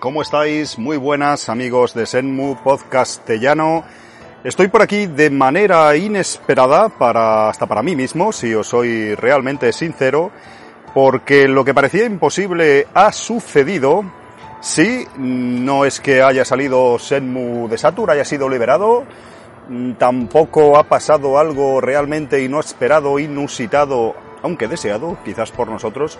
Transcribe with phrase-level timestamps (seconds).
[0.00, 0.78] ¿cómo estáis?
[0.78, 3.84] Muy buenas amigos de Senmu Podcastellano.
[4.42, 9.70] Estoy por aquí de manera inesperada para hasta para mí mismo, si os soy realmente
[9.74, 10.30] sincero,
[10.94, 14.02] porque lo que parecía imposible ha sucedido.
[14.60, 19.04] Sí, no es que haya salido Senmu de Satur, haya sido liberado,
[19.98, 26.18] tampoco ha pasado algo realmente inesperado, inusitado, aunque deseado, quizás por nosotros,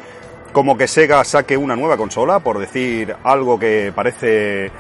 [0.53, 4.71] como que Sega saque una nueva consola, por decir algo que parece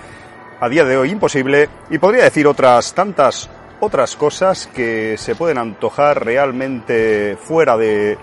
[0.60, 3.48] a día de hoy imposible, y podría decir otras tantas
[3.80, 8.18] otras cosas que se pueden antojar realmente fuera de,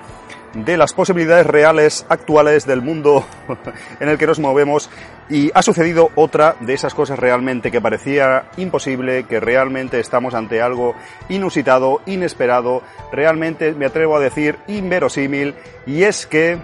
[0.54, 3.26] de las posibilidades reales actuales del mundo
[4.00, 4.90] en el que nos movemos
[5.30, 10.62] y ha sucedido otra de esas cosas realmente que parecía imposible, que realmente estamos ante
[10.62, 10.96] algo
[11.28, 16.58] inusitado, inesperado, realmente me atrevo a decir inverosímil y es que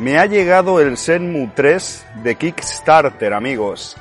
[0.00, 3.96] me ha llegado el Senmu 3 de Kickstarter, amigos.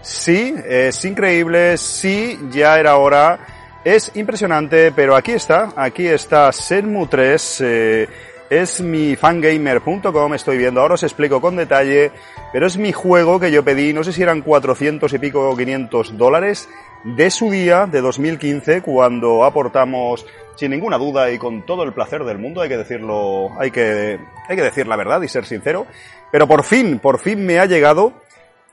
[0.00, 3.38] Sí, es increíble, sí, ya era hora,
[3.84, 8.08] es impresionante, pero aquí está, aquí está Senmu 3, eh,
[8.48, 12.10] es mi fangamer.com, estoy viendo, ahora os explico con detalle,
[12.50, 15.56] pero es mi juego que yo pedí, no sé si eran 400 y pico o
[15.56, 16.66] 500 dólares,
[17.04, 20.24] de su día, de 2015, cuando aportamos
[20.56, 24.18] sin ninguna duda y con todo el placer del mundo, hay que decirlo, hay que,
[24.48, 25.86] hay que decir la verdad y ser sincero.
[26.30, 28.12] Pero por fin, por fin me ha llegado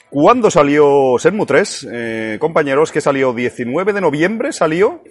[0.09, 5.03] cuando salió Senmu 3, eh, compañeros, que salió 19 de noviembre, salió.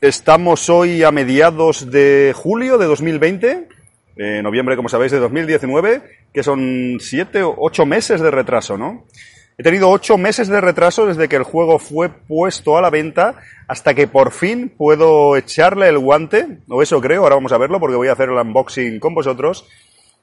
[0.00, 3.68] Estamos hoy a mediados de julio de 2020,
[4.16, 9.04] eh, noviembre, como sabéis, de 2019, que son 7 o 8 meses de retraso, ¿no?
[9.60, 13.34] He tenido ocho meses de retraso desde que el juego fue puesto a la venta
[13.68, 17.78] hasta que por fin puedo echarle el guante, o eso creo, ahora vamos a verlo
[17.78, 19.68] porque voy a hacer el unboxing con vosotros.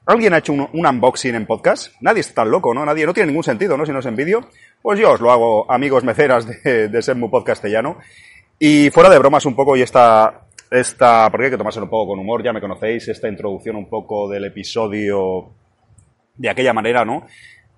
[0.08, 1.94] ¿Alguien ha hecho un, unboxing en podcast?
[2.02, 2.84] Nadie está tan loco, ¿no?
[2.84, 3.86] Nadie, no tiene ningún sentido, ¿no?
[3.86, 4.42] Si no es en vídeo.
[4.81, 8.00] Pues yo os lo hago, amigos meceras de, de Senmu Podcastellano.
[8.58, 12.14] Y fuera de bromas un poco y esta, esta, porque hay que tomárselo un poco
[12.14, 15.52] con humor, ya me conocéis, esta introducción un poco del episodio
[16.38, 17.28] de aquella manera, ¿no?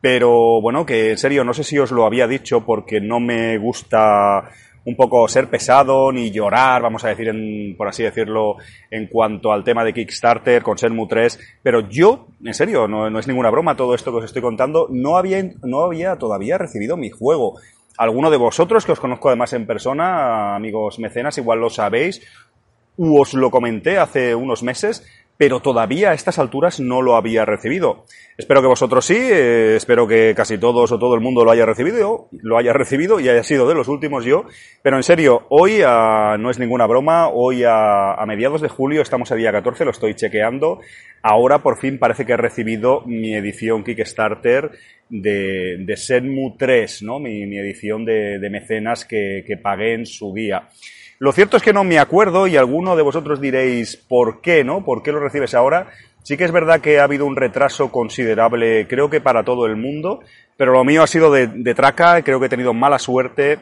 [0.01, 3.57] Pero bueno, que en serio, no sé si os lo había dicho porque no me
[3.57, 4.49] gusta
[4.85, 8.55] un poco ser pesado ni llorar, vamos a decir, en, por así decirlo,
[8.89, 13.19] en cuanto al tema de Kickstarter con Senmu 3, pero yo, en serio, no, no,
[13.19, 16.97] es ninguna broma todo esto que os estoy contando, no había, no había todavía recibido
[16.97, 17.59] mi juego.
[17.97, 22.21] Alguno de vosotros, que os conozco además en persona, amigos mecenas, igual lo sabéis,
[22.97, 25.05] u os lo comenté hace unos meses,
[25.39, 28.03] pero todavía a estas alturas no lo había recibido.
[28.37, 31.65] Espero que vosotros sí, eh, espero que casi todos o todo el mundo lo haya
[31.65, 34.43] recibido, lo haya recibido y haya sido de los últimos yo.
[34.81, 39.01] Pero en serio, hoy a, no es ninguna broma, hoy a, a, mediados de julio,
[39.01, 40.81] estamos a día 14, lo estoy chequeando.
[41.21, 44.71] Ahora por fin parece que he recibido mi edición Kickstarter
[45.07, 47.17] de, de Senmu 3, ¿no?
[47.19, 50.67] Mi, edición de, de mecenas que, que pagué en su día.
[51.19, 54.85] Lo cierto es que no me acuerdo y alguno de vosotros diréis por qué, ¿no?
[54.85, 55.89] ¿Por qué lo recibes ahora?
[56.23, 59.75] Sí que es verdad que ha habido un retraso considerable, creo que para todo el
[59.75, 60.21] mundo,
[60.55, 63.59] pero lo mío ha sido de, traca, creo que he tenido mala suerte,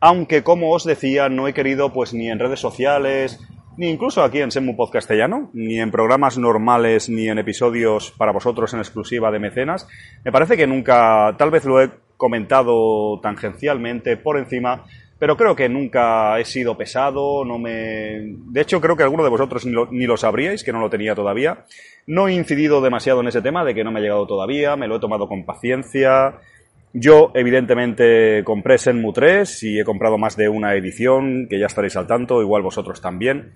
[0.00, 3.38] aunque como os decía, no he querido pues ni en redes sociales,
[3.76, 8.74] ni incluso aquí en Semu Podcastellano, ni en programas normales, ni en episodios para vosotros
[8.74, 9.86] en exclusiva de mecenas.
[10.24, 14.84] Me parece que nunca, tal vez lo he comentado tangencialmente por encima,
[15.18, 18.20] pero creo que nunca he sido pesado, no me...
[18.50, 20.90] De hecho, creo que alguno de vosotros ni lo, ni lo, sabríais, que no lo
[20.90, 21.64] tenía todavía.
[22.06, 24.86] No he incidido demasiado en ese tema de que no me ha llegado todavía, me
[24.86, 26.36] lo he tomado con paciencia.
[26.92, 31.96] Yo, evidentemente, compré Senmu 3 y he comprado más de una edición, que ya estaréis
[31.96, 33.52] al tanto, igual vosotros también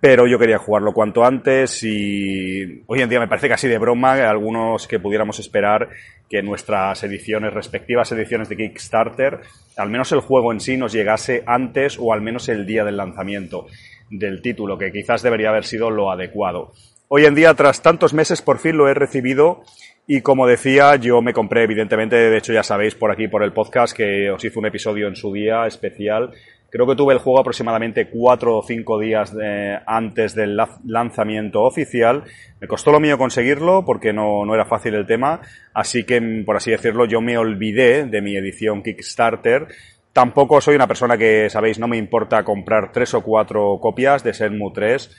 [0.00, 4.14] pero yo quería jugarlo cuanto antes y hoy en día me parece casi de broma
[4.28, 5.88] algunos que pudiéramos esperar
[6.28, 9.40] que nuestras ediciones, respectivas ediciones de Kickstarter,
[9.76, 12.96] al menos el juego en sí nos llegase antes o al menos el día del
[12.96, 13.66] lanzamiento
[14.10, 16.72] del título, que quizás debería haber sido lo adecuado.
[17.08, 19.62] Hoy en día, tras tantos meses, por fin lo he recibido
[20.06, 23.52] y como decía, yo me compré, evidentemente, de hecho ya sabéis por aquí, por el
[23.52, 26.32] podcast, que os hice un episodio en su día especial
[26.72, 32.24] Creo que tuve el juego aproximadamente cuatro o cinco días de, antes del lanzamiento oficial.
[32.62, 35.42] Me costó lo mío conseguirlo porque no, no, era fácil el tema.
[35.74, 39.68] Así que, por así decirlo, yo me olvidé de mi edición Kickstarter.
[40.14, 44.32] Tampoco soy una persona que, sabéis, no me importa comprar tres o cuatro copias de
[44.32, 45.14] Senmu 3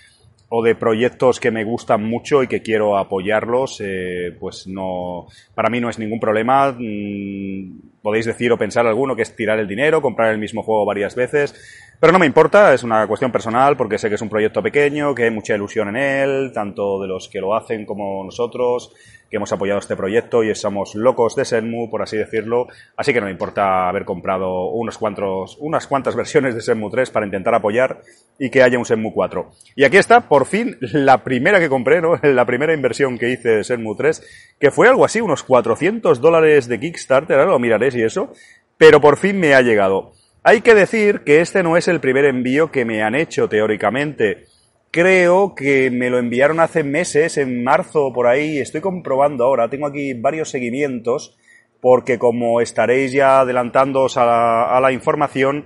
[0.50, 5.70] o de proyectos que me gustan mucho y que quiero apoyarlos, eh, pues no, para
[5.70, 6.72] mí no es ningún problema.
[6.72, 10.86] Mm, podéis decir o pensar alguno que es tirar el dinero, comprar el mismo juego
[10.86, 11.56] varias veces,
[12.00, 15.16] Pero no me importa, es una cuestión personal porque sé que es un proyecto pequeño,
[15.16, 18.94] que hay mucha ilusión en él, tanto de los que lo hacen como nosotros,
[19.34, 22.68] que hemos apoyado este proyecto y somos locos de Senmu, por así decirlo.
[22.96, 27.10] Así que no me importa haber comprado unos cuantos, unas cuantas versiones de Senmu 3
[27.10, 28.02] para intentar apoyar
[28.38, 29.50] y que haya un Senmu 4.
[29.76, 32.14] Y aquí está, por fin, la primera que compré, ¿no?
[32.22, 36.68] La primera inversión que hice de Senmu 3, que fue algo así, unos 400 dólares
[36.68, 38.34] de Kickstarter, ahora lo miraré si eso,
[38.78, 40.12] pero por fin me ha llegado.
[40.44, 44.46] Hay que decir que este no es el primer envío que me han hecho teóricamente.
[44.92, 49.88] Creo que me lo enviaron hace meses, en marzo por ahí, estoy comprobando ahora, tengo
[49.88, 51.38] aquí varios seguimientos,
[51.80, 55.66] porque como estaréis ya adelantándoos a la, a la información,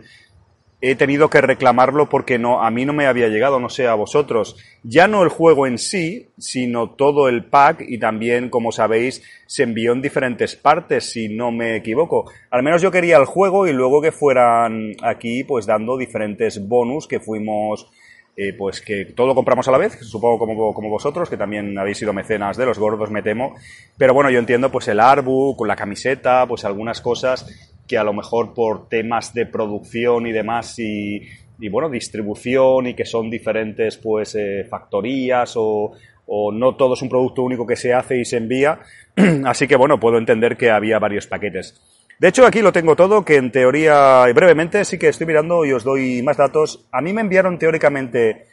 [0.79, 3.95] he tenido que reclamarlo porque no, a mí no me había llegado, no sé a
[3.95, 4.57] vosotros.
[4.83, 9.63] Ya no el juego en sí, sino todo el pack y también, como sabéis, se
[9.63, 12.29] envió en diferentes partes, si no me equivoco.
[12.51, 17.07] Al menos yo quería el juego y luego que fueran aquí, pues dando diferentes bonus
[17.07, 17.89] que fuimos,
[18.35, 21.97] eh, pues que todo compramos a la vez, supongo como, como vosotros, que también habéis
[21.97, 23.55] sido mecenas de los gordos, me temo.
[23.97, 28.13] Pero bueno, yo entiendo pues el artbook, la camiseta, pues algunas cosas que a lo
[28.13, 31.21] mejor por temas de producción y demás y,
[31.69, 35.93] bueno, distribución y que son diferentes pues eh, factorías o,
[36.27, 38.79] o no todo es un producto único que se hace y se envía.
[39.45, 41.81] Así que bueno, puedo entender que había varios paquetes.
[42.19, 45.71] De hecho, aquí lo tengo todo, que en teoría, brevemente, sí que estoy mirando y
[45.71, 46.87] os doy más datos.
[46.91, 48.47] A mí me enviaron teóricamente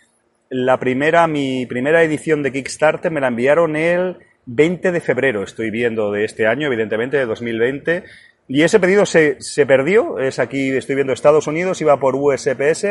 [0.50, 5.70] la primera, mi primera edición de Kickstarter, me la enviaron el 20 de febrero, estoy
[5.70, 8.04] viendo de este año, evidentemente, de 2020.
[8.46, 12.86] Y ese pedido se, se perdió, es aquí, estoy viendo Estados Unidos, iba por USPS,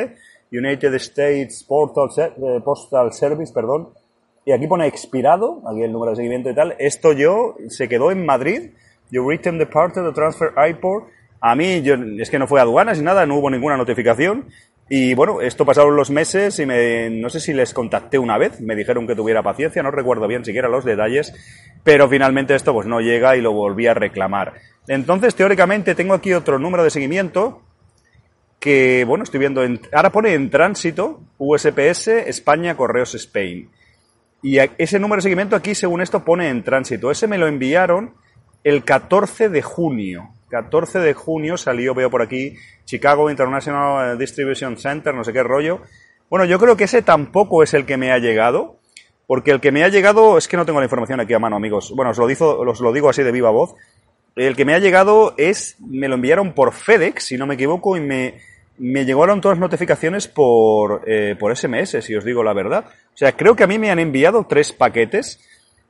[0.51, 3.89] United States Postal, eh, Postal Service, perdón,
[4.45, 6.75] y aquí pone expirado, aquí el número de seguimiento y tal.
[6.79, 8.71] Esto yo, se quedó en Madrid,
[9.09, 11.05] you return the part of the transfer airport.
[11.39, 14.47] A mí, yo, es que no fue aduanas ni nada, no hubo ninguna notificación.
[14.89, 18.59] Y bueno, esto pasaron los meses y me, no sé si les contacté una vez,
[18.59, 21.33] me dijeron que tuviera paciencia, no recuerdo bien siquiera los detalles,
[21.83, 24.53] pero finalmente esto pues no llega y lo volví a reclamar.
[24.87, 27.61] Entonces, teóricamente, tengo aquí otro número de seguimiento
[28.59, 33.69] que, bueno, estoy viendo, en, ahora pone en tránsito USPS España Correos Spain.
[34.41, 37.09] Y ese número de seguimiento aquí, según esto, pone en tránsito.
[37.09, 38.13] Ese me lo enviaron
[38.63, 40.29] el 14 de junio.
[40.53, 42.55] 14 de junio salió, veo por aquí,
[42.85, 45.81] Chicago International Distribution Center, no sé qué rollo.
[46.29, 48.77] Bueno, yo creo que ese tampoco es el que me ha llegado,
[49.25, 51.55] porque el que me ha llegado, es que no tengo la información aquí a mano,
[51.55, 51.91] amigos.
[51.95, 53.73] Bueno, os lo, digo, os lo digo así de viva voz.
[54.35, 57.97] El que me ha llegado es, me lo enviaron por FedEx, si no me equivoco,
[57.97, 58.35] y me,
[58.77, 62.85] me llegaron todas las notificaciones por, eh, por SMS, si os digo la verdad.
[62.87, 65.39] O sea, creo que a mí me han enviado tres paquetes.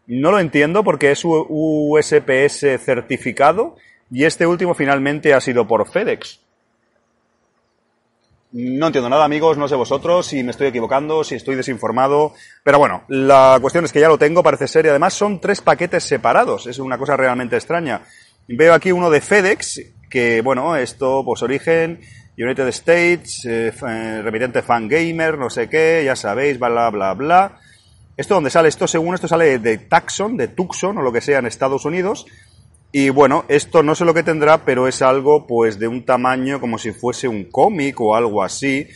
[0.08, 3.76] No lo entiendo porque es USPS certificado
[4.12, 6.40] y este último finalmente ha sido por FedEx.
[8.54, 12.34] No entiendo nada, amigos, no sé vosotros si me estoy equivocando, si estoy desinformado,
[12.64, 15.60] pero bueno, la cuestión es que ya lo tengo, parece ser, y además son tres
[15.62, 18.04] paquetes separados, es una cosa realmente extraña.
[18.48, 22.02] Veo aquí uno de FedEx, que bueno, esto, pues origen,
[22.38, 27.58] United States, eh, eh remitente fan gamer, no sé qué, ya sabéis, bla, bla, bla.
[28.16, 31.40] Esto donde sale, esto según esto sale de Taxon, de Tucson o lo que sea
[31.40, 32.28] en Estados Unidos.
[32.96, 36.62] Y bueno, esto no sé lo que tendrá, pero es algo pues de un tamaño
[36.62, 38.88] como si fuese un cómic o algo así.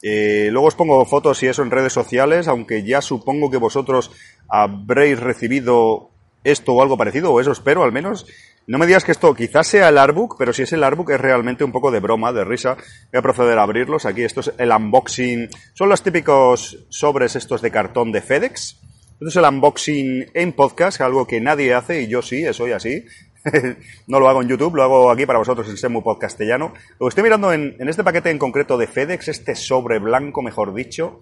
[0.00, 4.10] Eh, luego os pongo fotos y eso en redes sociales, aunque ya supongo que vosotros
[4.48, 6.12] habréis recibido
[6.44, 8.26] esto o algo parecido, o eso espero al menos.
[8.66, 11.20] No me digas que esto quizás sea el artbook, pero si es el artbook es
[11.20, 12.78] realmente un poco de broma, de risa.
[13.12, 14.06] Voy a proceder a abrirlos.
[14.06, 15.50] Aquí esto es el unboxing.
[15.74, 18.80] Son los típicos sobres estos de cartón de FedEx.
[19.12, 23.04] Esto es el unboxing en podcast, algo que nadie hace y yo sí, soy así.
[24.06, 26.72] no lo hago en YouTube, lo hago aquí para vosotros en Semu Podcastellano.
[26.98, 31.20] Lo estoy mirando en, este paquete en concreto de FedEx, este sobre blanco, mejor dicho.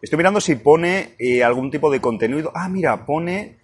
[0.00, 2.50] Estoy mirando si pone eh, algún tipo de contenido.
[2.54, 3.58] Ah, mira, pone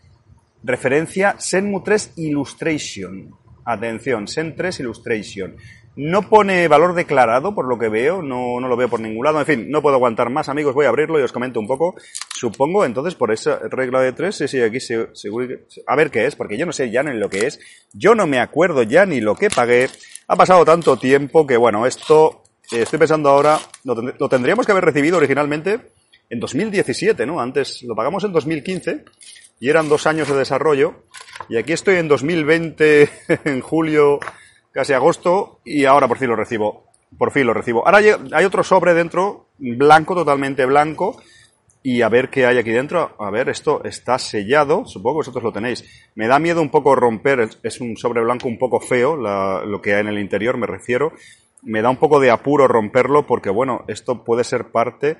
[0.62, 3.30] Referencia Senmu 3 Illustration.
[3.64, 5.56] Atención, Sen 3 Illustration.
[6.00, 9.40] No pone valor declarado, por lo que veo, no, no, lo veo por ningún lado.
[9.40, 11.96] En fin, no puedo aguantar más, amigos, voy a abrirlo y os comento un poco.
[12.32, 15.56] Supongo, entonces, por esa regla de 3, sí, sí, aquí se, seguro
[15.88, 17.58] A ver qué es, porque yo no sé ya ni lo que es.
[17.92, 19.90] Yo no me acuerdo ya ni lo que pagué.
[20.28, 24.70] Ha pasado tanto tiempo que, bueno, esto, eh, estoy pensando ahora, lo, lo tendríamos que
[24.70, 25.80] haber recibido originalmente
[26.30, 27.40] en 2017, ¿no?
[27.40, 29.04] Antes lo pagamos en 2015
[29.58, 31.06] y eran dos años de desarrollo.
[31.48, 33.08] Y aquí estoy en 2020,
[33.46, 34.20] en julio,
[34.72, 36.84] casi agosto, y ahora por fin lo recibo.
[37.16, 37.86] Por fin lo recibo.
[37.86, 37.98] Ahora
[38.32, 41.20] hay otro sobre dentro, blanco, totalmente blanco.
[41.80, 43.14] Y a ver qué hay aquí dentro.
[43.18, 44.84] A ver, esto está sellado.
[44.84, 45.84] Supongo que vosotros lo tenéis.
[46.16, 47.48] Me da miedo un poco romper.
[47.62, 51.12] Es un sobre blanco un poco feo, lo que hay en el interior, me refiero.
[51.62, 55.16] me da un poco de apuro romperlo porque, bueno, esto puede ser parte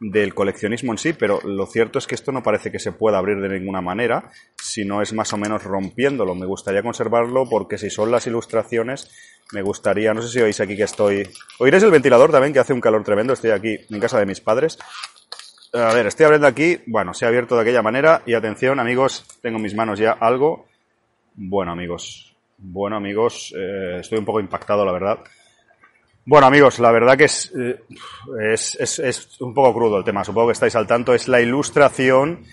[0.00, 3.18] del coleccionismo en sí, pero lo cierto es que esto no parece que se pueda
[3.18, 6.34] abrir de ninguna manera, si no es más o menos rompiéndolo.
[6.34, 9.10] Me gustaría conservarlo porque si son las ilustraciones,
[9.52, 11.28] me gustaría, no sé si oís aquí que estoy...
[11.58, 14.40] Oiréis el ventilador también, que hace un calor tremendo, estoy aquí en casa de mis
[14.40, 14.78] padres.
[15.74, 19.24] A ver, estoy abriendo aquí, bueno, se ha abierto de aquella manera y atención amigos,
[19.42, 20.66] tengo en mis manos ya algo.
[21.34, 25.18] Bueno amigos, bueno amigos, eh, estoy un poco impactado la verdad.
[26.26, 27.80] Bueno amigos, la verdad que eh,
[28.52, 31.40] es, es, es, un poco crudo el tema, supongo que estáis al tanto, es la
[31.40, 32.44] ilustración,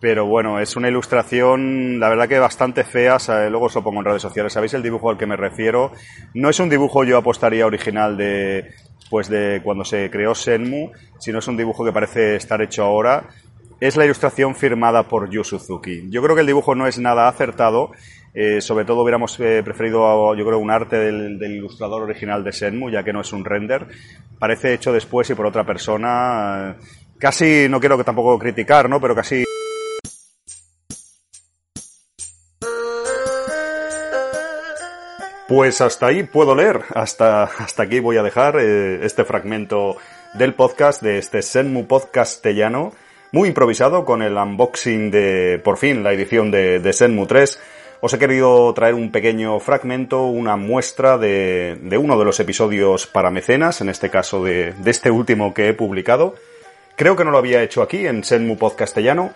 [0.00, 3.18] pero bueno, es una ilustración, la verdad que bastante fea,
[3.50, 5.92] luego os lo pongo en redes sociales, ¿sabéis el dibujo al que me refiero?
[6.32, 8.72] No es un dibujo yo apostaría original de,
[9.10, 13.28] pues de cuando se creó Senmu, sino es un dibujo que parece estar hecho ahora,
[13.80, 16.08] es la ilustración firmada por Yu Suzuki.
[16.08, 17.92] Yo creo que el dibujo no es nada acertado,
[18.34, 22.90] eh, sobre todo hubiéramos eh, preferido, yo creo, un arte del, ilustrador original de Senmu,
[22.90, 23.86] ya que no es un render.
[24.38, 26.76] Parece hecho después y por otra persona.
[27.18, 29.00] Casi, no quiero que tampoco criticar, ¿no?
[29.00, 29.44] Pero casi...
[35.48, 39.96] Pues hasta ahí puedo leer, hasta, hasta aquí voy a dejar eh, este fragmento
[40.34, 42.92] del podcast, de este Senmu podcastellano,
[43.32, 47.60] muy improvisado con el unboxing de, por fin, la edición de, de Senmu 3
[48.00, 53.30] os he querido traer un pequeño fragmento, una muestra de, uno de los episodios para
[53.30, 56.34] mecenas, en este caso de, este último que he publicado.
[56.94, 59.32] Creo que no lo había hecho aquí en Senmu Podcastellano.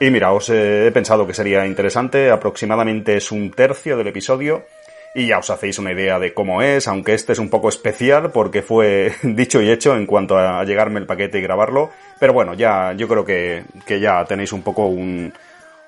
[0.00, 4.64] Y mira, os he pensado que sería interesante, aproximadamente es un tercio del episodio
[5.14, 8.30] y ya os hacéis una idea de cómo es, aunque este es un poco especial
[8.30, 12.54] porque fue dicho y hecho en cuanto a llegarme el paquete y grabarlo, pero bueno,
[12.54, 15.32] ya yo creo que, que ya tenéis un poco un,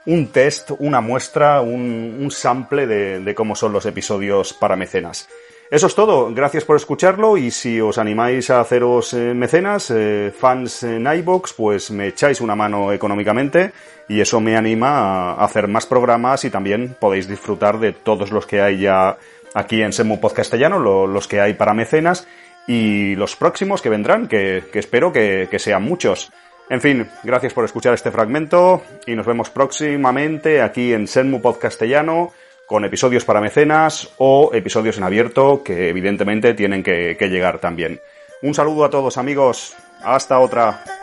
[0.06, 5.28] un test, una muestra, un, sample de, cómo son los episodios para mecenas.
[5.70, 10.32] Eso es todo, gracias por escucharlo y si os animáis a haceros eh, mecenas, eh,
[10.36, 13.70] fans en iBox, pues me echáis una mano económicamente
[14.08, 18.46] y eso me anima a hacer más programas y también podéis disfrutar de todos los
[18.46, 19.16] que hay ya
[19.54, 22.26] aquí en Semu Podcastellano, los que hay para mecenas
[22.66, 26.32] y los próximos que vendrán, que, espero que sean muchos.
[26.70, 32.32] En fin, gracias por escuchar este fragmento y nos vemos próximamente aquí en Senmu Podcastellano
[32.64, 38.00] con episodios para mecenas o episodios en abierto que evidentemente tienen que, que llegar también.
[38.42, 39.74] Un saludo a todos amigos,
[40.04, 40.99] hasta otra.